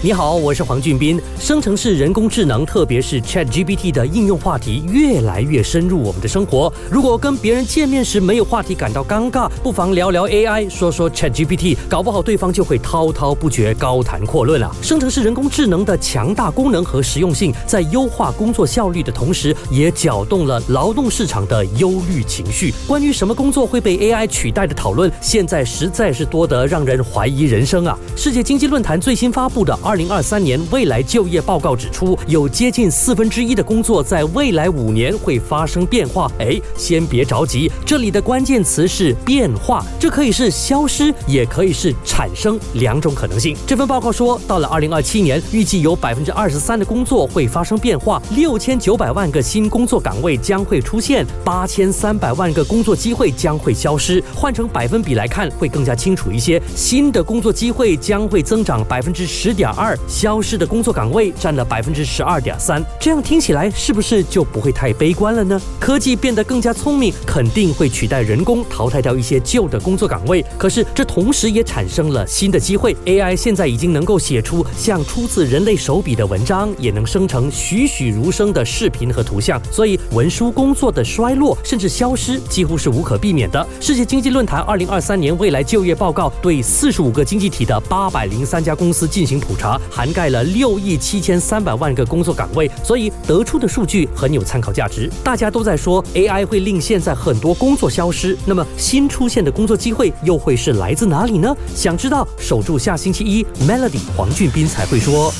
[0.00, 1.20] 你好，我是黄俊斌。
[1.40, 6.72] 生成式人工智能，特别是 Chat GPT 的应用话题越来越深入我们的生活。
[6.88, 14.70] 如果跟别人见面时没有话题感到尴尬，不妨聊聊 AI，说说 Chat GPT，搞不好对方就会滔滔不绝、高谈阔论啊。
[14.80, 22.72] 生成式人工智能的强大功能和实用性，在优化工作效率的同时，也搅动了劳动市场的忧虑情绪。
[22.86, 27.98] 关于什么工作会被 AI 取代的讨论，现在实在是多得让人怀疑人生啊。
[28.14, 29.76] 世界经济论坛最新发布的。
[29.88, 36.30] 二零二三年未来就业报告指出，有接近四分之一的工作在未来五年会发生变化。
[36.38, 43.56] 哎，先别着急，这里的关键词是变化，这可以是消失，也可以是产生，两种可能性。
[43.66, 54.22] 这份报告说，到了二零二七年，预计有百分之二十三的工作会发生变化，六千九百万个新工作岗位将会出现，八千三百万个工作机会将会消失。
[54.34, 56.60] 换成百分比来看，会更加清楚一些。
[56.76, 59.66] 新的工作机会将会增长百分之十点。
[59.78, 65.60] 二消失的工作岗位占了百分之十二点三，这样听起来是不是就不会太悲观了呢？
[65.78, 70.44] 科技变得更加聪明，肯定会取代人工，淘汰掉一些旧的工作岗位。
[70.58, 72.96] 可是这同时也产生了新的机会。
[73.04, 79.60] AI 现在已经能够写出像出自人类手笔的文章，也能生成栩栩如生的视频和图像。
[79.70, 83.64] 所以文书工作的衰落甚至消失几乎是无可避免的。
[83.80, 89.67] 世界经济论坛二零二三年未来就业报告对四十五个经济体的八百零三家公司进行普查。
[89.90, 95.10] 涵盖了六亿七千三百万个工作岗位，所以得出的数据很有参考价值。
[95.24, 101.52] 大家都在说 AI 会令现在很多工作消失，那么新出现的工作机会又会是来自哪里呢？
[101.74, 105.32] 想知道，守住下星期一 Melody 黄俊斌才会说。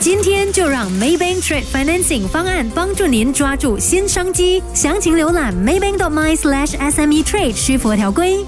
[0.00, 8.44] 今天就让 Maybank Trade Financing 方案帮助您抓住新商机，详情浏览 maybank.my/sme trade 需符合条规。